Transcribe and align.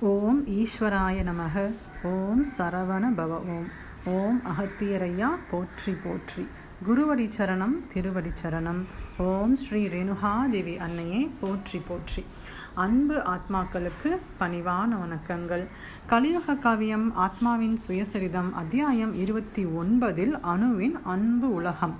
ஓம் 0.00 0.46
ஈஸ்வராய 0.46 1.22
நமக. 1.22 1.72
ஓம் 2.02 2.44
சரவண 2.58 3.08
பவ. 3.16 3.26
ஓம். 3.26 3.68
ஓம் 4.04 4.42
அகத்தியரையா 4.44 5.28
போற்றி 5.50 5.92
போற்றி. 5.92 6.48
குருவடி 6.88 7.30
சரணம் 7.36 7.86
திருவடி 7.92 8.28
சரணம். 8.42 8.84
ஓம் 9.18 9.56
ஸ்ரீ 9.56 9.86
ரேணுகாதேவி 9.86 10.76
அன்னையே 10.76 11.30
போற்றி 11.40 11.82
போற்றி. 11.88 12.24
அன்பு 12.74 13.14
ஆத்மாக்களுக்கு 13.14 14.18
பணிவான 14.40 14.96
வணக்கங்கள். 15.04 15.66
கலியுக 16.06 16.54
காவியம் 16.54 17.12
ஆத்மாவின் 17.16 17.78
சுயசரிதம் 17.88 18.52
அத்தியாயம் 18.52 19.14
இருபத்தி 19.14 19.64
ஒன்பதில் 19.64 20.40
அணுவின் 20.40 20.94
அன்பு 21.04 21.54
உலகம். 21.54 21.94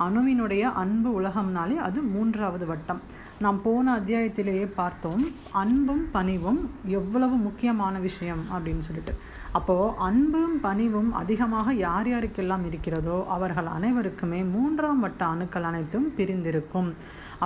அணுவினுடைய 0.00 0.60
அன்பு 0.60 1.20
உலகம்னாலே 1.20 1.76
அது 1.76 2.02
மூன்றாவது 2.02 2.66
வட்டம். 2.66 3.00
நாம் 3.40 3.62
போன 3.62 3.96
அத்தியாயத்திலேயே 3.96 4.68
பார்த்தோம் 4.74 5.24
அன்பும் 5.52 6.10
பணிவும் 6.12 6.70
எவ்வளவு 6.86 7.36
முக்கியமான 7.36 7.98
விஷயம் 7.98 8.42
அப்படின்னு 8.52 8.78
சொல்லிட்டு. 8.78 9.14
அப்போது 9.56 9.94
அன்பும் 10.06 10.56
பணிவும் 10.66 11.10
அதிகமாக 11.20 11.74
யார் 11.86 12.08
யாருக்கெல்லாம் 12.12 12.64
இருக்கிறதோ 12.70 13.16
அவர்கள் 13.36 13.68
அனைவருக்குமே 13.76 14.40
மூன்றாம் 14.56 15.00
வட்ட 15.04 15.22
அணுக்கள் 15.34 15.68
அனைத்தும் 15.70 16.06
பிரிந்திருக்கும். 16.18 16.90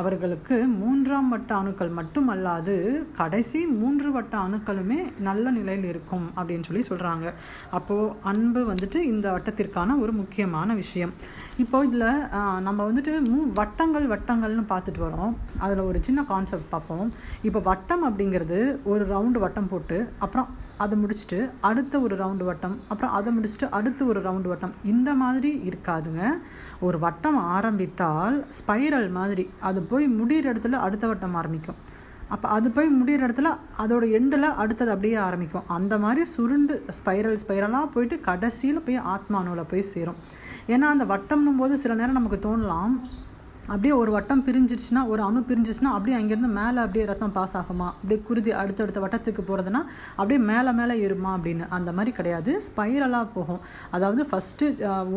அவர்களுக்கு 0.01 0.57
மூன்றாம் 0.81 1.29
வட்ட 1.33 1.51
அணுக்கள் 1.61 1.91
மட்டுமல்லாது 1.99 2.75
கடைசி 3.19 3.61
மூன்று 3.81 4.09
வட்ட 4.13 4.35
அணுக்களுமே 4.47 4.99
நல்ல 5.27 5.45
நிலையில் 5.57 5.87
இருக்கும் 5.91 6.27
அப்படின்னு 6.37 6.67
சொல்லி 6.69 6.83
சொல்கிறாங்க 6.91 7.27
அப்போது 7.79 8.15
அன்பு 8.31 8.61
வந்துட்டு 8.71 9.01
இந்த 9.13 9.27
வட்டத்திற்கான 9.35 9.99
ஒரு 10.05 10.13
முக்கியமான 10.21 10.75
விஷயம். 10.83 11.13
இப்போ 11.65 11.85
இதில் 11.89 12.09
நம்ம 12.67 12.81
வந்துட்டு 12.91 13.15
மூ 13.31 13.39
வட்டங்கள் 13.61 14.09
வட்டங்கள்னு 14.15 14.67
பார்த்துட்டு 14.73 15.03
வரோம். 15.07 15.35
அதில் 15.65 15.87
ஒரு 15.91 16.01
சின்ன 16.09 16.25
கான்செப்ட் 16.33 16.73
பார்ப்போம். 16.75 17.09
இப்போ 17.49 17.63
வட்டம் 17.71 18.05
அப்படிங்கிறது 18.11 18.61
ஒரு 18.93 19.05
ரவுண்டு 19.15 19.41
வட்டம் 19.47 19.73
போட்டு 19.75 19.99
அப்புறம் 20.27 20.51
அதை 20.85 20.97
முடிச்சுட்டு 21.03 21.39
அடுத்த 21.71 22.01
ஒரு 22.07 22.15
ரவுண்டு 22.23 22.45
வட்டம் 22.49 22.77
அப்புறம் 22.89 23.15
அதை 23.19 23.31
முடிச்சுட்டு 23.37 23.69
அடுத்த 23.79 24.05
ஒரு 24.11 24.21
ரவுண்டு 24.27 24.51
வட்டம். 24.53 24.75
இந்த 24.93 25.11
மாதிரி 25.23 25.51
இருக்காதுங்க. 25.71 26.23
ஒரு 26.87 26.99
வட்டம் 27.07 27.41
ஆரம்பித்தால் 27.57 28.37
ஸ்பைரல் 28.59 29.09
மாதிரி 29.19 29.47
அது 29.71 29.83
போய் 29.93 30.07
முடிகிற 30.21 30.47
இடத்துல 30.53 30.85
அடுத்த 30.87 31.07
வட்டம் 31.13 31.37
ஆரம்பிக்கும். 31.41 31.81
அப்போ 32.35 32.47
அது 32.57 32.69
போய் 32.77 32.95
முடிகிற 32.99 33.23
இடத்துல 33.29 33.49
அதோட 33.83 34.05
எண்டில் 34.19 34.47
அடுத்தது 34.63 34.91
அப்படியே 34.95 35.17
ஆரம்பிக்கும். 35.29 35.67
அந்த 35.77 35.95
மாதிரி 36.05 36.23
சுருண்டு 36.35 36.75
ஸ்பைரல் 36.99 37.37
ஸ்பைரலாக 37.43 37.93
போயிட்டு 37.95 38.17
கடைசியில் 38.29 38.85
போய் 38.87 38.99
ஆத்மானுவில் 39.15 39.71
போய் 39.73 39.91
சேரும். 39.95 40.21
ஏன்னா 40.73 40.89
அந்த 40.95 41.05
வட்டம்னும் 41.13 41.61
போது 41.61 41.77
சில 41.83 41.95
நேரம் 42.01 42.19
நமக்கு 42.19 42.39
தோணலாம் 42.47 42.95
அப்படியே 43.67 43.93
ஒரு 43.93 44.11
வட்டம் 44.11 44.43
பிரிஞ்சிருச்சுன்னா 44.47 45.03
ஒரு 45.07 45.23
அணு 45.23 45.41
பிரிஞ்சிச்சுன்னா 45.49 45.91
அப்படியே 45.97 46.17
அங்கேருந்து 46.19 46.49
மேலே 46.61 46.79
அப்படியே 46.85 47.05
ரத்தம் 47.11 47.33
பாஸ் 47.33 47.55
ஆகுமா? 47.57 47.87
அப்படியே 47.93 48.19
குருதி 48.29 48.51
அடுத்தடுத்த 48.61 49.01
வட்டத்துக்கு 49.01 49.43
போகிறதுனா 49.49 49.81
அப்படியே 50.17 50.39
மேலே 50.51 50.71
மேலே 50.79 50.95
ஏறுமா 51.07 51.31
அப்படின்னு. 51.37 51.65
அந்த 51.77 51.93
மாதிரி 51.93 52.13
கிடையாது. 52.17 52.53
ஸ்பைரலாக 52.67 53.27
போகும். 53.35 53.61
அதாவது 53.91 54.23
ஃபஸ்ட்டு 54.31 54.67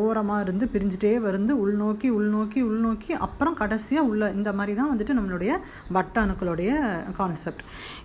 ஓரமாக 0.03 0.43
இருந்து 0.45 0.67
பிரிஞ்சுட்டே 0.73 1.13
வந்து 1.27 1.55
உள்நோக்கி 1.65 2.09
உள்நோக்கி 2.17 2.61
உள்நோக்கி 2.69 3.11
அப்புறம் 3.27 3.57
கடைசியாக 3.61 4.09
உள்ள 4.11 4.31
இந்த 4.31 4.53
மாதிரி 4.53 4.75
தான் 4.79 4.91
வந்துட்டு 4.93 5.17
நம்மளுடைய 5.19 5.51
வட்ட 5.97 6.25
அணுக்களுடைய 6.25 6.71
கான்செப்ட் 7.19 7.63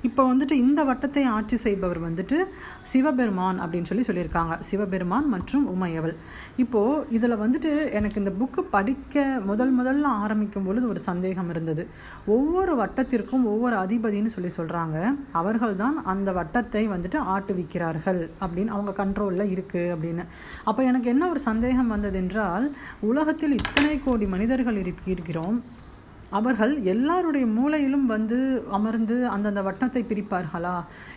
இப்போ 0.08 0.22
வந்துட்டு 0.32 0.52
இந்த 0.64 0.80
வட்டத்தை 0.84 1.24
ஆட்சி 1.36 1.56
செய்பவர் 1.56 2.00
வந்துட்டு 2.08 2.36
சிவபெருமான் 2.82 3.60
அப்படின்னு 3.62 3.90
சொல்லி 3.90 4.04
சொல்லியிருக்காங்க. 4.08 4.54
சிவபெருமான் 4.60 5.28
மற்றும் 5.28 5.66
உமையவள். 5.74 6.16
இப்போது 6.56 7.04
இதில் 7.10 7.40
வந்துட்டு 7.44 7.92
எனக்கு 7.98 8.20
இந்த 8.22 8.32
புக்கு 8.40 8.60
படிக்க 8.76 9.24
முதல் 9.50 9.76
முதல்ல 9.78 10.06
ஆரம்பிக்கும் 10.30 10.66
பொழுது 10.68 10.86
ஒரு 10.92 11.00
சந்தேகம் 11.08 11.50
இருந்தது. 11.54 11.82
ஒவ்வொரு 12.34 12.72
வட்டத்திற்கும் 12.80 13.44
ஒவ்வொரு 13.52 13.76
அதிபதினு 13.84 14.34
சொல்லி 14.36 14.52
சொல்கிறாங்க 14.58 14.98
அவர்கள் 15.40 15.74
தான் 15.82 15.96
அந்த 16.12 16.30
வட்டத்தை 16.38 16.84
வந்துட்டு 16.94 17.18
ஆட்டுவிக்கிறார்கள் 17.34 18.22
அப்படின்னு 18.42 18.74
அவங்க 18.76 18.94
கண்ட்ரோலில் 19.02 19.52
இருக்குது 19.54 19.92
அப்படின்னு. 19.96 20.24
அப்போ 20.68 20.80
எனக்கு 20.90 21.10
என்ன 21.14 21.28
ஒரு 21.34 21.42
சந்தேகம் 21.50 21.92
வந்தது 21.94 22.18
என்றால் 22.22 22.68
உலகத்தில் 23.10 23.58
இத்தனை 23.60 23.94
கோடி 24.06 24.28
மனிதர்கள் 24.36 24.80
இருக்கிறோம். 25.14 25.58
அவர்கள் 26.38 26.72
எல்லாருடைய 26.92 27.44
மூளையிலும் 27.54 28.08
வந்து 28.14 28.36
அமர்ந்து 28.76 29.16
அந்தந்த 29.34 29.60
வட்டத்தை 29.68 30.02
பிரிப்பார்களா? 30.10 30.76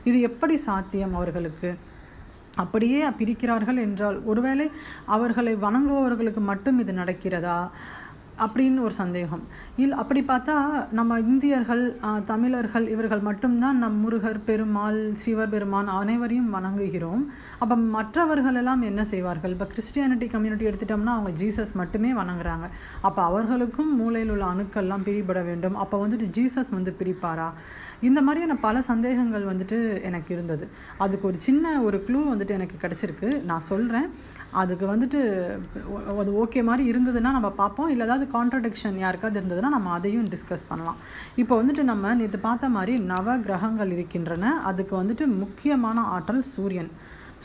இது 0.10 0.18
எப்படி 0.30 0.56
சாத்தியம் 0.68 1.18
அவர்களுக்கு? 1.20 1.72
அப்படியே 2.62 3.00
பிரிக்கிறார்கள் 3.20 3.80
என்றால் 3.84 4.18
ஒருவேளை 4.32 4.66
அவர்களை 5.16 5.54
வணங்குபவர்களுக்கு 5.64 6.42
மட்டும் 6.50 6.80
இது 6.84 6.94
நடக்கிறதா? 7.02 7.60
அப்படின்னு 8.46 8.80
ஒரு 8.86 8.96
சந்தேகம். 9.00 9.44
இல் 9.84 9.96
அப்படி 10.02 10.22
பார்த்தா 10.30 10.56
நம்ம 11.00 11.20
இந்தியர்கள் 11.32 11.84
தமிழர்கள் 12.32 12.86
இவர்கள் 12.94 13.24
மட்டும்தான் 13.28 13.78
நம் 13.84 14.00
முருகர் 14.04 14.40
பெருமாள் 14.48 15.00
சிவபெருமான் 15.24 15.90
அனைவரையும் 16.00 16.50
வணங்குகிறோம். 16.56 17.24
அப்போ 17.64 17.78
மற்றவர்கள் 17.98 18.60
எல்லாம் 18.62 18.82
என்ன 18.90 19.04
செய்வார்கள்? 19.14 19.56
இப்போ 19.56 19.68
கிறிஸ்டியானிட்டி 19.74 20.30
கம்யூனிட்டி 20.36 20.70
எடுத்துட்டோம்னா 20.72 21.16
அவங்க 21.18 21.34
ஜீசஸ் 21.44 21.74
மட்டுமே 21.82 22.12
வணங்குறாங்க. 22.22 22.68
அப்போ 23.02 23.24
அவர்களுக்கும் 23.30 23.94
மூளையில் 24.02 24.34
உள்ள 24.36 24.46
அணுக்கள்லாம் 24.54 25.08
பிரிபட 25.10 25.42
வேண்டும். 25.52 25.76
அப்போ 25.86 26.08
வந்துட்டு 26.08 26.30
ஜீசஸ் 26.40 26.72
வந்து 26.78 26.94
பிரிப்பாரா? 27.02 27.50
இந்த 28.09 28.19
மாதிரியான 28.28 28.56
பல 28.66 28.75
சந்தேகங்கள் 28.90 29.46
வந்துட்டு 29.52 29.78
எனக்கு 30.09 30.30
இருந்தது. 30.36 30.66
அதுக்கு 31.06 31.25
ஒரு 31.30 31.40
சின்ன 31.47 31.74
ஒரு 31.88 31.97
க்ளூ 32.08 32.22
வந்துட்டு 32.31 32.56
எனக்கு 32.58 32.78
கிடச்சிருக்கு. 32.84 33.30
நான் 33.50 33.66
சொல்கிறேன் 33.72 34.08
அதுக்கு 34.62 34.86
வந்துட்டு 34.94 35.19
அது 36.22 36.31
ஓகே 36.42 36.62
மாதிரி 36.69 36.84
இருந்ததுன்னா 36.92 37.31
நம்ம 37.38 37.50
பார்ப்போம். 37.62 37.90
இல்லை 37.94 38.06
ஏதாவது 38.08 38.25
கான்ட்ரடிக்ஷன் 38.36 38.97
யாருக்காவது 39.06 39.40
இருந்ததுன்னா 39.42 39.72
நம்ம 39.78 39.92
அதையும் 39.97 40.28
டிஸ்கஸ் 40.34 40.69
பண்ணலாம். 40.72 41.00
இப்போ 41.44 41.53
வந்துட்டு 41.62 41.84
நம்ம 41.92 42.13
நேற்று 42.19 42.40
பார்த்த 42.50 42.69
மாதிரி 42.78 42.96
நவ 43.13 43.38
கிரகங்கள் 43.47 43.94
இருக்கின்றன. 43.97 44.53
அதுக்கு 44.72 44.96
வந்துட்டு 45.02 45.28
முக்கியமான 45.44 46.02
ஆற்றல் 46.18 46.46
சூரியன். 46.56 46.92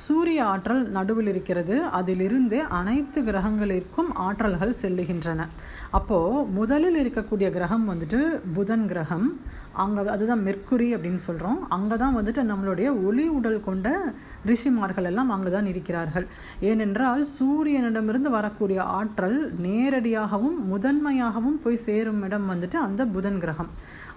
சூரிய 0.06 0.40
ஆற்றல் 0.52 0.82
நடுவில் 0.96 1.30
இருக்கிறது. 1.32 1.76
அதிலிருந்து 1.98 2.58
அனைத்து 2.78 3.18
கிரகங்களிற்கும் 3.28 4.10
ஆற்றல்கள் 4.26 4.78
செல்லுகின்றன. 4.82 5.46
அப்போது 5.98 6.44
முதலில் 6.58 6.98
இருக்கக்கூடிய 7.02 7.48
கிரகம் 7.56 7.86
வந்துட்டு 7.90 8.20
புதன் 8.56 8.86
கிரகம். 8.92 9.26
அங்கே 9.82 10.02
அதுதான் 10.14 10.44
மெர்க்குரி 10.46 10.88
அப்படின்னு 10.94 11.20
சொல்கிறோம் 11.26 11.58
அங்கே 11.76 11.96
தான் 12.02 12.16
வந்துட்டு 12.18 12.42
நம்மளுடைய 12.50 12.88
ஒளி 13.08 13.26
உடல் 13.38 13.60
கொண்ட 13.66 13.88
ரிஷிமார்கள் 14.50 15.08
எல்லாம் 15.10 15.30
அங்கு 15.34 15.50
தான் 15.56 15.68
இருக்கிறார்கள். 15.72 16.26
ஏனென்றால் 16.70 17.22
சூரியனிடமிருந்து 17.36 18.30
வரக்கூடிய 18.38 18.80
ஆற்றல் 18.98 19.38
நேரடியாகவும் 19.66 20.58
முதன்மையாகவும் 20.72 21.60
போய் 21.64 21.84
சேரும் 21.86 22.22
இடம் 22.28 22.50
வந்துட்டு 22.52 22.78
அந்த 22.86 23.04
புதன் 23.16 23.40
கிரகம். 23.44 23.70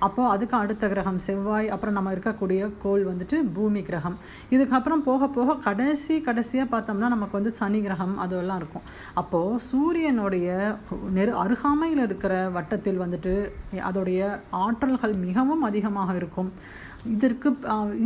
அப்போது 0.06 0.32
அதுக்கு 0.34 0.56
அடுத்த 0.60 0.86
கிரகம் 0.92 1.20
செவ்வாய் 1.26 1.68
அப்புறம் 1.74 1.96
நம்ம 1.98 2.12
இருக்கக்கூடிய 2.14 2.62
கோள் 2.84 3.04
வந்துட்டு 3.10 3.38
பூமி 3.56 3.82
கிரகம். 3.90 4.16
இதுக்கப்புறம் 4.56 5.04
போக 5.10 5.28
போக 5.38 5.56
கடைசி 5.72 6.16
கடைசியாக 6.28 6.72
பார்த்தோம்னா 6.74 7.14
நமக்கு 7.16 7.38
வந்து 7.40 7.54
சனி 7.62 7.82
கிரகம் 7.88 8.16
அதெல்லாம் 8.26 8.62
இருக்கும். 8.62 8.88
அப்போது 9.22 9.60
சூரியனுடைய 9.72 10.48
நெரு 11.18 11.34
அருகாமையில் 11.44 12.06
இருக்கிற 12.08 12.34
வட்டத்தில் 12.58 13.04
வந்துட்டு 13.04 13.34
அதோடைய 13.90 14.22
ஆற்றல்கள் 14.66 15.14
மிகவும் 15.28 15.66
அதிகமாக 15.70 16.16
இருக்கும். 16.22 16.52
இதற்கு 17.06 17.50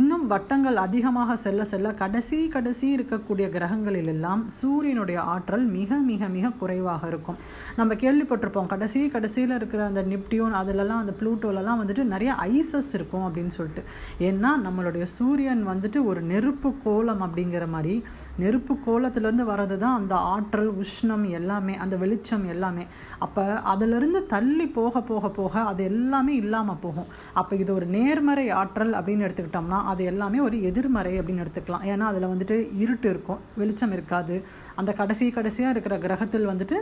இன்னும் 0.00 0.22
வட்டங்கள் 0.30 0.76
அதிகமாக 0.84 1.34
செல்ல 1.42 1.62
செல்ல 1.70 1.88
கடைசி 2.00 2.36
கடைசி 2.54 2.86
இருக்கக்கூடிய 2.96 3.46
கிரகங்களில் 3.54 4.08
எல்லாம் 4.12 4.42
சூரியனுடைய 4.58 5.18
ஆற்றல் 5.32 5.66
மிக 5.74 5.98
மிக 6.10 6.28
மிக 6.36 6.50
குறைவாக 6.60 7.02
இருக்கும். 7.12 7.36
நம்ம 7.78 7.94
கேள்விப்பட்டிருப்போம் 8.02 8.70
கடைசி 8.72 9.00
கடைசியில் 9.16 9.54
இருக்கிற 9.56 9.80
அந்த 9.86 10.02
நிப்டியூன் 10.12 10.54
அதிலெல்லாம் 10.60 11.02
அந்த 11.02 11.14
ப்ளூட்டோலலாம் 11.20 11.80
வந்துட்டு 11.82 12.04
நிறைய 12.14 12.32
ஐசஸ் 12.46 12.90
இருக்கும் 12.98 13.26
அப்படின்னு 13.26 13.52
சொல்லிட்டு. 13.58 13.84
ஏன்னா 14.28 14.52
நம்மளுடைய 14.66 15.02
சூரியன் 15.16 15.62
வந்துட்டு 15.72 16.00
ஒரு 16.04 16.22
நெருப்பு 16.32 16.72
கோலம் 16.86 17.22
அப்படிங்கிற 17.26 17.66
மாதிரி 17.74 17.96
நெருப்பு 18.44 18.76
கோலத்துலேருந்து 18.86 19.46
வர்றது 19.52 19.78
தான் 19.84 19.98
அந்த 20.00 20.14
ஆற்றல் 20.14 20.72
உஷ்ணம் 20.84 21.28
எல்லாமே 21.40 21.76
அந்த 21.76 21.96
வெளிச்சம் 21.96 22.48
எல்லாமே. 22.56 22.86
அப்போ 23.18 23.46
அதிலிருந்து 23.74 24.26
தள்ளி 24.34 24.68
போக 24.80 25.00
போக 25.12 25.28
போக 25.28 25.60
அது 25.60 25.84
எல்லாமே 25.84 26.34
இல்லாமல் 26.34 26.82
போகும். 26.86 27.08
அப்போ 27.32 27.56
இது 27.56 27.74
ஒரு 27.74 27.86
நேர்மறை 27.98 28.48
ஆற்றல் 28.48 28.84
ஆற்றல் 28.86 28.98
அப்படின்னு 28.98 29.26
எடுத்துக்கிட்டோம்னா 29.26 29.78
அது 29.92 30.02
எல்லாமே 30.10 30.38
ஒரு 30.46 30.56
எதிர்மறை 30.68 31.12
அப்படின்னு 31.20 31.42
எடுத்துக்கலாம். 31.44 31.84
ஏன்னா 31.92 32.04
அதில் 32.10 32.28
வந்துட்டு 32.32 32.56
இருட்டு 32.82 33.08
இருக்கும் 33.12 33.40
வெளிச்சம் 33.60 33.94
இருக்காது. 33.96 34.36
அந்த 34.80 34.90
கடைசி 35.00 35.26
கடைசியாக 35.38 35.74
இருக்கிற 35.74 35.96
கிரகத்தில் 36.04 36.48
வந்துட்டு 36.52 36.76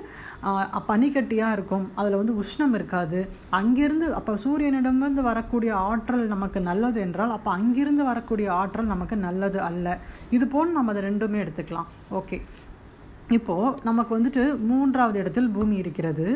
பனிக்கட்டியாக 0.90 1.56
இருக்கும். 1.58 1.86
அதில் 2.00 2.18
வந்து 2.20 2.34
உஷ்ணம் 2.42 2.74
இருக்காது. 2.78 3.20
அங்கிருந்து 3.60 4.08
அப்போ 4.18 4.34
சூரியனிடமிருந்து 4.44 5.24
வரக்கூடிய 5.30 5.72
ஆற்றல் 5.92 6.26
நமக்கு 6.34 6.60
நல்லது 6.70 7.00
என்றால் 7.06 7.34
அப்போ 7.38 7.50
அங்கிருந்து 7.58 8.04
வரக்கூடிய 8.12 8.50
ஆற்றல் 8.60 8.92
நமக்கு 8.94 9.18
நல்லது 9.28 9.60
அல்ல. 9.70 9.96
இது 10.38 10.46
போல் 10.54 10.76
நம்ம 10.78 10.92
அதை 10.94 11.02
ரெண்டுமே 11.10 11.40
எடுத்துக்கலாம். 11.46 11.90
ஓகே. 12.20 12.38
இப்போது 13.36 13.76
நமக்கு 13.88 14.12
வந்துட்டு 14.16 14.42
மூன்றாவது 14.70 15.18
இடத்தில் 15.20 15.52
பூமி 15.54 15.76
இருக்கிறது. 15.82 16.26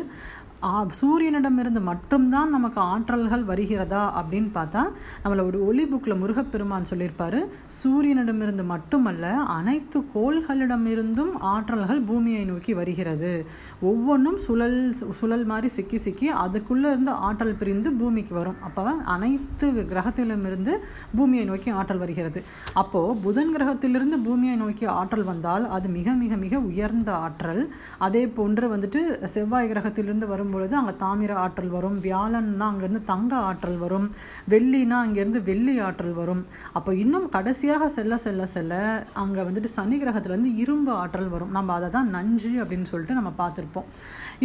சூரியனிடமிருந்து 1.00 1.80
மட்டும்தான் 1.80 2.50
நமக்கு 2.50 2.80
ஆற்றல்கள் 2.80 3.44
வருகிறதா 3.44 4.02
அப்படின்னு 4.20 4.50
பார்த்தா 4.54 4.82
நம்மளை 5.24 5.42
ஒரு 5.46 5.66
ஒளி 5.66 5.84
புக்கில் 5.84 6.18
முருகப்பெருமான் 6.18 6.88
சொல்லியிருப்பாரு 6.90 7.40
சூரியனிடமிருந்து 7.78 8.64
மட்டுமல்ல 8.64 9.26
அனைத்து 9.30 10.00
கோள்களிடமிருந்தும் 10.14 11.32
ஆற்றல்கள் 11.42 12.00
பூமியை 12.06 12.44
நோக்கி 12.44 12.74
வருகிறது. 12.74 13.46
ஒவ்வொன்றும் 13.80 14.38
சுழல் 14.38 14.92
சுழல் 14.92 15.44
மாதிரி 15.44 15.68
சிக்கி 15.68 15.98
சிக்கி 15.98 16.28
அதுக்குள்ளே 16.28 16.88
இருந்து 16.88 17.10
ஆற்றல் 17.10 17.54
பிரிந்து 17.54 17.92
பூமிக்கு 17.92 18.34
வரும். 18.34 18.58
அப்போ 18.60 18.84
அனைத்து 19.04 19.68
கிரகத்திலுமிருந்து 19.92 20.74
பூமியை 21.16 21.44
நோக்கி 21.44 21.70
ஆற்றல் 21.70 21.98
வருகிறது. 21.98 22.42
அப்போது 22.74 23.16
புதன் 23.20 23.52
கிரகத்திலிருந்து 23.56 24.18
பூமியை 24.18 24.56
நோக்கி 24.56 24.86
ஆற்றல் 24.86 25.24
வந்தால் 25.24 25.68
அது 25.68 25.88
மிக 25.88 26.12
மிக 26.12 26.36
மிக 26.36 26.58
உயர்ந்த 26.58 27.12
ஆற்றல். 27.12 27.70
அதே 27.98 28.26
போன்று 28.26 28.76
வந்துட்டு 28.76 29.24
செவ்வாய் 29.24 29.70
கிரகத்திலிருந்து 29.72 30.26
வரும் 30.26 30.47
வரும்பொழுது 30.48 30.76
அங்கே 30.80 30.94
தாமிர 31.02 31.32
ஆற்றல் 31.44 31.72
வரும் 31.76 31.96
வியாழன்னா 32.04 32.66
அங்கேருந்து 32.72 33.02
தங்க 33.10 33.32
ஆற்றல் 33.48 33.80
வரும் 33.82 34.06
வெள்ளினா 34.52 34.96
அங்கேருந்து 35.04 35.40
வெள்ளி 35.48 35.74
ஆற்றல் 35.86 36.14
வரும். 36.20 36.42
அப்போ 36.78 36.90
இன்னும் 37.02 37.26
கடைசியாக 37.34 37.88
செல்ல 37.96 38.16
செல்ல 38.26 38.42
செல்ல 38.54 38.74
அங்கே 39.22 39.42
வந்துட்டு 39.48 39.70
சனி 39.76 39.96
கிரகத்துலேருந்து 40.02 40.52
இரும்பு 40.62 40.92
ஆற்றல் 41.02 41.30
வரும். 41.34 41.52
நம்ம 41.56 41.74
அதை 41.78 41.88
தான் 41.96 42.08
நஞ்சு 42.16 42.52
அப்படின்னு 42.62 42.90
சொல்லிட்டு 42.92 43.18
நம்ம 43.18 43.32
பார்த்துருப்போம். 43.42 43.88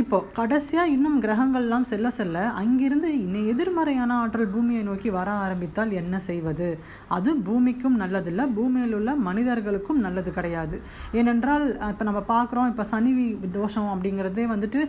இப்போ 0.01 0.17
கடைசியாக 0.39 0.93
இன்னும் 0.95 1.17
கிரகங்கள்லாம் 1.23 1.87
செல்ல 1.91 2.07
செல்ல 2.19 2.37
அங்கிருந்து 2.61 3.09
இன்னும் 3.23 3.49
எதிர்மறையான 3.53 4.11
ஆற்றல் 4.23 4.51
பூமியை 4.53 4.83
நோக்கி 4.89 5.09
வர 5.17 5.29
ஆரம்பித்தால் 5.45 5.91
என்ன 6.01 6.15
செய்வது? 6.27 6.69
அது 7.17 7.29
பூமிக்கும் 7.47 7.97
நல்லதில்லை 8.03 8.45
பூமியில் 8.57 8.95
உள்ள 8.99 9.11
மனிதர்களுக்கும் 9.27 10.03
நல்லது 10.05 10.31
கிடையாது. 10.37 10.75
ஏனென்றால் 11.19 11.65
இப்போ 11.91 12.05
நம்ம 12.09 12.23
பார்க்குறோம் 12.33 12.69
இப்போ 12.71 12.85
சனி 12.91 13.11
தோஷம் 13.59 13.89
அப்படிங்கிறதே 13.93 14.45
வந்துட்டு 14.53 14.81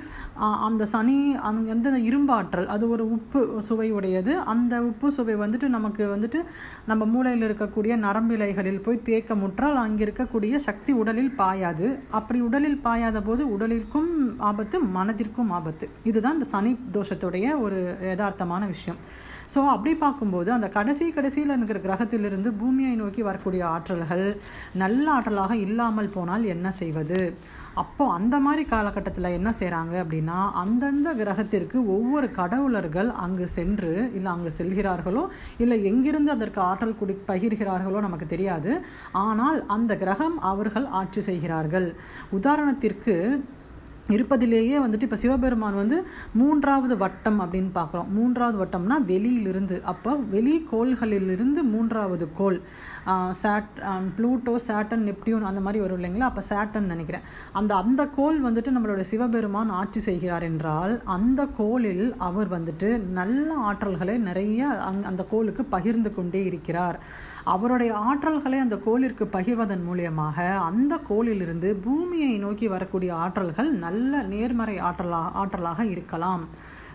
அந்த 0.68 0.82
சனி 0.94 1.03
அங்கேருந்து 1.48 2.00
இரும்பாற்றல் 2.08 2.68
அது 2.74 2.84
ஒரு 2.94 3.04
உப்பு 3.16 3.40
சுவை 3.68 3.88
உடையது 3.98 4.32
அந்த 4.52 4.74
உப்பு 4.90 5.08
சுவை 5.16 5.34
வந்துட்டு 5.42 5.68
நமக்கு 5.76 6.04
வந்துட்டு 6.14 6.40
நம்ம 6.90 7.08
மூளையில் 7.14 7.46
இருக்கக்கூடிய 7.48 7.96
நரம்பிலைகளில் 8.06 8.82
போய் 8.86 9.04
தேக்க 9.08 9.34
முற்றால் 9.42 9.82
அங்கே 9.84 10.02
இருக்கக்கூடிய 10.06 10.54
சக்தி 10.68 10.94
உடலில் 11.02 11.32
பாயாது. 11.42 11.88
அப்படி 12.20 12.40
உடலில் 12.48 12.80
பாயாத 12.86 13.20
போது 13.28 13.44
உடலிற்கும் 13.56 14.10
ஆபத்து 14.50 14.78
மனதிற்கும் 14.96 15.52
ஆபத்து. 15.58 15.88
இதுதான் 16.10 16.36
இந்த 16.38 16.48
சனி 16.54 16.72
தோஷத்துடைய 16.96 17.46
ஒரு 17.66 17.80
யதார்த்தமான 18.10 18.62
விஷயம். 18.74 19.00
ஸோ 19.52 19.60
அப்படி 19.72 19.92
பார்க்கும்போது 20.02 20.50
அந்த 20.54 20.68
கடைசி 20.76 21.06
கடைசியில் 21.16 21.54
இருக்கிற 21.56 21.80
கிரகத்திலிருந்து 21.86 22.50
பூமியை 22.60 22.94
நோக்கி 23.00 23.22
வரக்கூடிய 23.28 23.62
ஆற்றல்கள் 23.72 24.24
நல்ல 24.82 25.04
ஆற்றலாக 25.16 25.52
இல்லாமல் 25.66 26.14
போனால் 26.14 26.44
என்ன 26.54 26.66
செய்வது? 26.80 27.20
அப்போ 27.82 28.04
அந்த 28.16 28.36
மாதிரி 28.44 28.62
காலகட்டத்தில் 28.72 29.34
என்ன 29.38 29.50
செய்கிறாங்க 29.60 29.94
அப்படின்னா 30.02 30.38
அந்தந்த 30.62 31.08
கிரகத்திற்கு 31.20 31.78
ஒவ்வொரு 31.94 32.28
கடவுளர்கள் 32.40 33.10
அங்கு 33.24 33.48
சென்று 33.56 33.94
இல்லை 34.16 34.30
அங்கு 34.34 34.52
செல்கிறார்களோ 34.58 35.24
இல்லை 35.64 35.78
எங்கிருந்து 35.90 36.32
அதற்கு 36.36 36.60
ஆற்றல் 36.68 36.98
குடி 37.00 37.16
பகிர்கிறார்களோ 37.30 38.00
நமக்கு 38.06 38.28
தெரியாது. 38.34 38.72
ஆனால் 39.26 39.58
அந்த 39.76 39.92
கிரகம் 40.04 40.38
அவர்கள் 40.52 40.88
ஆட்சி 41.00 41.22
செய்கிறார்கள். 41.30 41.90
உதாரணத்திற்கு 42.38 43.16
இருப்பதிலேயே 44.14 44.76
வந்துட்டு 44.82 45.06
இப்போ 45.06 45.18
சிவபெருமான் 45.20 45.78
வந்து 45.80 45.98
மூன்றாவது 46.40 46.94
வட்டம் 47.02 47.38
அப்படின்னு 47.42 47.70
பார்க்குறோம். 47.76 48.10
மூன்றாவது 48.16 48.58
வட்டம்னா 48.62 48.96
வெளியிலிருந்து 49.10 49.76
அப்போ 49.92 50.12
வெளி 50.34 50.56
கோள்களிலிருந்து 50.72 51.60
மூன்றாவது 51.74 52.26
கோள். 52.40 52.58
சாட் 53.42 53.70
ப்ளூட்டோ 54.16 54.54
சாட்டன் 54.66 55.04
நெப்டியூன் 55.08 55.48
அந்த 55.48 55.60
மாதிரி 55.66 55.80
வரும் 55.82 55.98
இல்லைங்களா? 56.00 56.28
அப்போ 56.30 56.42
சாட்டன் 56.50 56.90
நினைக்கிறேன். 56.92 57.24
அந்த 57.58 57.72
அந்த 57.82 58.02
கோள் 58.18 58.38
வந்துட்டு 58.46 58.74
நம்மளோட 58.76 59.02
சிவபெருமான் 59.10 59.72
ஆட்சி 59.80 60.00
செய்கிறார் 60.08 60.46
என்றால் 60.50 60.94
அந்த 61.16 61.40
கோளில் 61.60 62.06
அவர் 62.28 62.50
வந்துட்டு 62.56 62.90
நல்ல 63.20 63.48
ஆற்றல்களை 63.70 64.16
நிறைய 64.28 64.66
அங் 64.88 65.02
அந்த 65.10 65.24
கோலுக்கு 65.32 65.64
பகிர்ந்து 65.76 66.12
கொண்டே 66.14 66.42
இருக்கிறார். 66.50 66.98
அவருடைய 67.54 67.92
ஆற்றல்களை 68.10 68.58
அந்த 68.66 68.76
கோளிற்கு 68.86 69.24
பகிர்வதன் 69.36 69.84
மூலியமாக 69.88 70.38
அந்த 70.68 70.94
கோளிலிருந்து 71.10 71.70
பூமியை 71.86 72.32
நோக்கி 72.44 72.68
வரக்கூடிய 72.74 73.12
ஆற்றல்கள் 73.24 73.70
நல்ல 73.86 74.22
நேர்மறை 74.32 74.76
ஆற்றலாக 74.88 75.34
ஆற்றலாக 75.42 75.82
இருக்கலாம். 75.94 76.44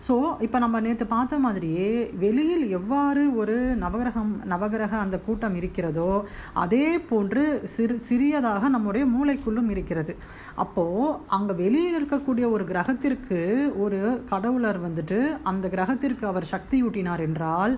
ஸோ 0.08 0.14
இப்போ 0.40 0.58
நம்ம 0.60 0.80
நேற்று 0.80 1.06
பார்த்த 1.06 1.38
மாதிரியே 1.38 1.88
வெளியில் 2.20 2.66
எவ்வாறு 2.70 3.24
ஒரு 3.36 3.56
நவகிரகம் 3.82 4.32
நவகிரக 4.50 4.94
அந்த 5.06 5.18
கூட்டம் 5.20 5.56
இருக்கிறதோ 5.56 6.12
அதே 6.54 6.86
போன்று 7.00 7.44
சிறு 7.64 7.96
சிறியதாக 8.00 8.70
நம்முடைய 8.70 9.06
மூளைக்குள்ளும் 9.06 9.70
இருக்கிறது. 9.70 10.14
அப்போது 10.56 11.10
அங்கே 11.38 11.54
வெளியில் 11.54 11.98
இருக்கக்கூடிய 11.98 12.46
ஒரு 12.52 12.64
கிரகத்திற்கு 12.64 13.40
ஒரு 13.78 14.00
கடவுளர் 14.30 14.80
வந்துட்டு 14.86 15.20
அந்த 15.44 15.68
கிரகத்திற்கு 15.68 16.26
அவர் 16.26 16.48
சக்தி 16.54 16.80
ஊட்டினார் 16.84 17.24
என்றால் 17.28 17.76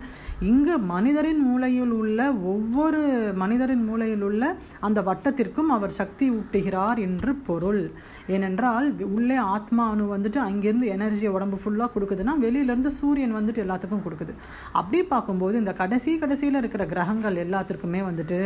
இங்கு 0.51 0.77
மனிதரின் 0.93 1.41
மூளையில் 1.47 1.95
உள்ள 2.01 2.19
ஒவ்வொரு 2.53 3.01
மனிதரின் 3.35 3.85
மூளையில் 3.85 4.21
உள்ள 4.21 4.43
அந்த 4.79 5.01
வட்டத்திற்கும் 5.01 5.73
அவர் 5.77 5.97
சக்தி 5.99 6.27
ஊட்டுகிறார் 6.31 6.99
என்று 6.99 7.33
பொருள். 7.49 7.83
ஏனென்றால் 8.27 8.87
உள்ளே 9.17 9.37
ஆத்மா 9.55 9.83
அணு 9.89 10.07
வந்துட்டு 10.15 10.39
அங்கேருந்து 10.49 10.87
எனர்ஜியை 10.97 11.33
உடம்பு 11.37 11.57
ஃபுல்லாக 11.63 11.89
கொடுக்குதுன்னா 12.11 12.33
வெளியிலேருந்து 12.45 12.91
சூரியன் 12.99 13.35
வந்துட்டு 13.37 13.63
எல்லாத்துக்கும் 13.65 14.03
கொடுக்குது. 14.05 14.33
அப்படி 14.79 14.99
பார்க்கும்போது 15.13 15.55
இந்த 15.61 15.73
கடைசி 15.81 16.11
கடைசியில் 16.23 16.59
இருக்கிற 16.61 16.83
கிரகங்கள் 16.93 17.41
எல்லாத்திற்குமே 17.45 18.01
வந்துட்டு 18.09 18.39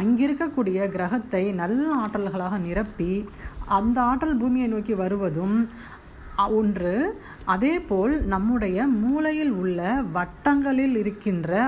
அங்கே 0.00 0.22
இருக்கக்கூடிய 0.28 0.88
கிரகத்தை 0.96 1.44
நல்ல 1.62 1.86
ஆற்றல்களாக 2.02 2.58
நிரப்பி 2.68 3.12
அந்த 3.78 3.98
ஆற்றல் 4.10 4.40
பூமியை 4.40 4.68
நோக்கி 4.74 4.94
வருவதும் 5.02 5.58
ஒன்று. 6.58 6.94
அதே 7.54 7.74
போல் 7.90 8.14
நம்முடைய 8.32 8.86
மூளையில் 9.02 9.52
உள்ள 9.62 9.80
வட்டங்களில் 10.16 10.96
இருக்கின்ற 11.02 11.58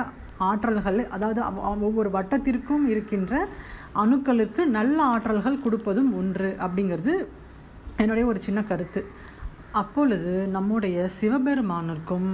ஆற்றல்கள் 0.48 0.98
அதாவது 1.14 1.40
ஒவ்வொரு 1.86 2.10
வட்டத்திற்கும் 2.16 2.86
இருக்கின்ற 2.92 3.32
அணுக்களுக்கு 4.02 4.62
நல்ல 4.78 4.98
ஆற்றல்கள் 5.14 5.62
கொடுப்பதும் 5.64 6.10
ஒன்று 6.20 6.50
அப்படிங்கிறது 6.64 7.14
என்னுடைய 8.02 8.24
ஒரு 8.30 8.40
சின்ன 8.46 8.60
கருத்து. 8.70 9.00
அப்பொழுது 9.72 10.32
நம்முடைய 10.48 10.96
சிவபெருமானருக்கும் 11.14 12.28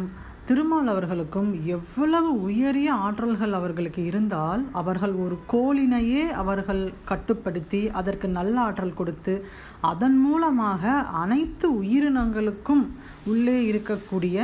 திருமால் 0.47 0.87
அவர்களுக்கும் 0.87 1.49
எவ்வளவு 1.67 2.29
உயரிய 2.41 2.91
ஆற்றல்கள் 3.07 3.53
அவர்களுக்கு 3.53 4.03
இருந்தால் 4.05 4.63
அவர்கள் 4.73 5.15
ஒரு 5.17 5.37
கோளினையே 5.53 6.23
அவர்கள் 6.35 6.81
கட்டுப்படுத்தி 7.05 7.81
அதற்கு 7.93 8.29
நல்ல 8.29 8.55
ஆற்றல் 8.61 8.95
கொடுத்து 8.95 9.35
அதன் 9.83 10.17
மூலமாக 10.19 10.95
அனைத்து 11.17 11.69
உயிரினங்களுக்கும் 11.81 12.85
உள்ளே 13.25 13.59
இருக்கக்கூடிய 13.71 14.39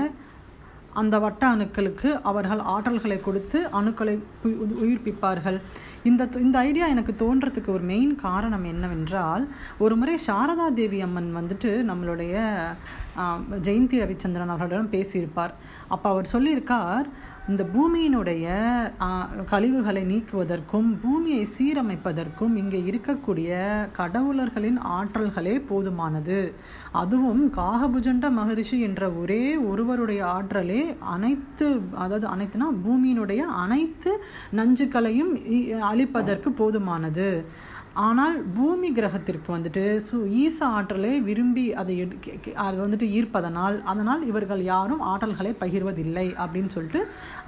அந்த 1.00 1.19
வட்ட 1.25 1.43
அணுக்களுக்கு 1.55 2.11
அவர்கள் 2.31 2.62
ஆற்றல்களை 2.75 3.19
கொடுத்து 3.20 3.58
அணுக்களை 3.81 4.14
உயிர்ப்பிப்பார்கள். 4.85 5.58
இந்த 6.08 6.23
இந்த 6.46 6.56
ஐடியா 6.69 6.87
எனக்கு 6.94 7.12
தோன்றதுக்கு 7.23 7.70
ஒரு 7.76 7.85
மெயின் 7.93 8.14
காரணம் 8.26 8.67
என்னவென்றால் 8.73 9.44
ஒரு 9.85 9.96
முறை 9.96 10.17
சாரதா 10.26 10.67
தேவி 10.81 11.00
அம்மன் 11.06 11.31
வந்துட்டு 11.41 11.73
நம்மளுடைய 11.91 12.35
ஜெயந்தி 13.66 13.96
ரவிச்சந்திரன் 14.02 14.55
அவர்களிடம் 14.55 14.94
பேசியிருப்பார். 14.96 15.55
அப்போ 15.94 16.08
அவர் 16.14 16.32
சொல்லியிருக்கார் 16.34 17.08
இந்த 17.52 17.62
பூமியினுடைய 17.72 18.44
கழிவுகளை 19.50 20.02
நீக்குவதற்கும் 20.11 20.87
பூமியை 21.02 21.43
சீரமைப்பதற்கும் 21.55 22.55
இங்கே 22.61 22.81
இருக்கக்கூடிய 22.90 23.59
கடவுளர்களின் 23.99 24.78
ஆற்றல்களே 24.97 25.54
போதுமானது. 25.71 26.38
அதுவும் 27.00 27.42
காகபுஜண்ட 27.59 28.30
மகரிஷி 28.38 28.78
என்ற 28.88 29.11
ஒரே 29.23 29.44
ஒருவருடைய 29.73 30.23
ஆற்றலே 30.37 30.83
அனைத்து 31.16 31.68
அதாவது 32.04 32.28
அனைத்துனா 32.35 32.71
பூமியினுடைய 32.87 33.42
அனைத்து 33.64 34.12
நஞ்சுக்களையும் 34.61 35.35
அழிப்பதற்கு 35.90 36.52
போதுமானது. 36.62 37.28
ஆனால் 38.02 38.36
பூமி 38.54 38.88
கிரகத்திற்கு 38.92 39.50
வந்துட்டு 39.54 39.82
சு 40.06 40.16
ஈச 40.42 40.58
ஆற்றலை 40.76 41.10
விரும்பி 41.26 41.64
அதை 41.80 41.94
அது 42.64 42.76
வந்துட்டு 42.82 43.06
ஈர்ப்பதனால் 43.18 43.76
அதனால் 43.90 44.22
இவர்கள் 44.30 44.62
யாரும் 44.72 45.02
ஆற்றல்களை 45.10 45.52
பகிர்வதில்லை 45.62 46.26
அப்படின்னு 46.44 46.72
சொல்லிட்டு 46.76 47.02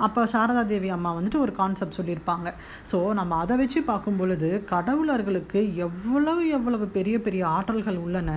அப்போ 0.06 0.22
சாரதா 0.32 0.62
தேவி 0.72 0.90
அம்மா 0.96 1.12
வந்துட்டு 1.18 1.42
ஒரு 1.44 1.54
கான்செப்ட் 1.60 1.98
சொல்லியிருப்பாங்க. 1.98 2.48
ஸோ 2.92 3.00
நம்ம 3.20 3.38
அதை 3.44 3.56
வச்சு 3.62 3.82
பார்க்கும் 3.90 4.16
பொழுது 4.16 4.50
கடவுளர்களுக்கு 4.72 5.62
எவ்வளவு 5.86 6.44
எவ்வளவு 6.58 6.88
பெரிய 6.98 7.16
பெரிய 7.26 7.44
ஆற்றல்கள் 7.56 8.00
உள்ளன 8.04 8.30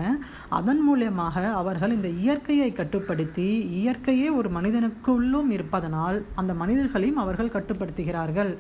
அதன் 0.60 0.84
மூலியமாக 0.90 1.46
அவர்கள் 1.62 1.96
இந்த 2.00 2.12
இயற்கையை 2.24 2.72
கட்டுப்படுத்தி 2.72 3.50
இயற்கையே 3.82 4.28
ஒரு 4.40 4.52
மனிதனுக்குள்ளும் 4.58 5.52
இருப்பதனால் 5.58 6.20
அந்த 6.36 6.54
மனிதர்களையும் 6.54 7.22
அவர்கள் 7.26 7.56
கட்டுப்படுத்துகிறார்கள். 7.56 8.54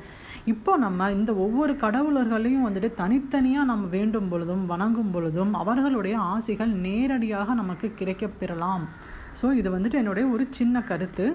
இப்போ 0.51 0.71
நம்ம 0.83 1.07
இந்த 1.11 1.31
ஒவ்வொரு 1.45 1.73
கடவுளர்களையும் 1.83 2.65
வந்துட்டு 2.67 2.89
தனித்தனியாக 3.01 3.69
நம்ம 3.71 3.87
வேண்டும் 3.95 4.29
பொழுதும் 4.31 4.63
வணங்கும் 4.65 5.11
பொழுதும் 5.11 5.53
அவர்களுடைய 5.61 6.15
ஆசைகள் 6.33 6.71
நேரடியாக 6.85 7.55
நமக்கு 7.61 7.87
கிடைக்க 7.99 8.27
பெறலாம். 8.41 8.85
ஸோ 9.39 9.47
இது 9.59 9.69
வந்துட்டு 9.75 9.97
என்னுடைய 10.01 10.25
ஒரு 10.33 10.43
சின்ன 10.57 10.81
கருத்து. 10.89 11.25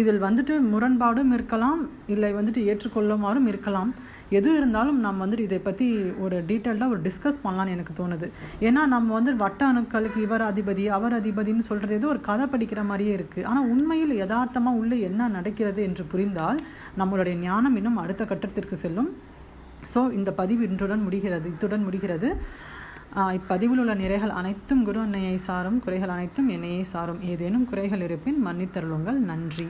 இதில் 0.00 0.20
வந்துட்டு 0.26 0.54
முரண்பாடும் 0.72 1.32
இருக்கலாம் 1.36 1.80
இல்லை 2.14 2.30
வந்துட்டு 2.38 2.60
ஏற்றுக்கொள்ளுமாறும் 2.70 3.48
இருக்கலாம். 3.52 3.90
எது 4.38 4.50
இருந்தாலும் 4.58 4.98
நம்ம 5.04 5.22
வந்துட்டு 5.24 5.46
இதை 5.48 5.58
பற்றி 5.66 5.86
ஒரு 6.24 6.36
டீட்டெயில்டாக 6.50 6.94
ஒரு 6.94 7.00
டிஸ்கஸ் 7.06 7.42
பண்ணலான்னு 7.44 7.74
எனக்கு 7.76 7.94
தோணுது. 8.00 8.28
ஏன்னா 8.68 8.82
நம்ம 8.94 9.12
வந்து 9.18 9.32
வட்ட 9.42 9.62
அணுக்களுக்கு 9.72 10.18
இவர் 10.26 10.44
அதிபதி 10.50 10.86
அவர் 10.96 11.16
அதிபதினு 11.20 11.68
சொல்கிறது 11.68 11.98
ஏதோ 12.00 12.08
ஒரு 12.14 12.22
கதை 12.30 12.46
படிக்கிற 12.54 12.82
மாதிரியே 12.90 13.12
இருக்குது 13.18 13.46
ஆனால் 13.50 13.68
உண்மையில் 13.74 14.14
யதார்த்தமாக 14.22 14.80
உள்ளே 14.82 14.98
என்ன 15.10 15.28
நடக்கிறது 15.36 15.82
என்று 15.90 16.04
புரிந்தால் 16.14 16.60
நம்மளுடைய 17.02 17.36
ஞானம் 17.46 17.78
இன்னும் 17.80 18.02
அடுத்த 18.04 18.24
கட்டத்திற்கு 18.32 18.78
செல்லும். 18.84 19.12
ஸோ 19.92 20.00
இந்த 20.18 20.30
பதிவு 20.38 20.62
இன்றுடன் 20.68 21.02
முடிகிறது 21.06 21.46
இத்துடன் 21.54 21.86
முடிகிறது. 21.86 22.28
இப்பதிவில் 23.16 23.80
உள்ள 23.82 23.94
நிறைகள் 23.94 24.28
அனைத்தும் 24.28 24.84
குரு 24.84 25.00
அன்னையை 25.00 25.36
சாரும் 25.36 25.80
குறைகள் 25.80 26.08
அனைத்தும் 26.08 26.50
என்னையை 26.50 26.82
சாரும். 26.82 27.22
ஏதேனும் 27.22 27.68
குறைகள் 27.68 28.00
இருப்பின் 28.00 28.46
மன்னித்தருளுங்கள். 28.46 29.20
நன்றி. 29.30 29.68